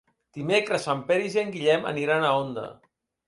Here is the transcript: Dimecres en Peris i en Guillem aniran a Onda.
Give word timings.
Dimecres 0.37 0.87
en 0.93 1.03
Peris 1.11 1.37
i 1.37 1.41
en 1.43 1.53
Guillem 1.57 1.85
aniran 1.91 2.25
a 2.31 2.35
Onda. 2.39 2.67